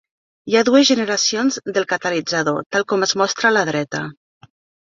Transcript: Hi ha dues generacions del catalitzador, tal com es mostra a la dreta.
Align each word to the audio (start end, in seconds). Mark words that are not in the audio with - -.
Hi 0.51 0.55
ha 0.59 0.63
dues 0.69 0.85
generacions 0.91 1.59
del 1.77 1.87
catalitzador, 1.93 2.59
tal 2.77 2.89
com 2.93 3.09
es 3.09 3.15
mostra 3.23 3.51
a 3.51 3.55
la 3.59 3.67
dreta. 3.73 4.03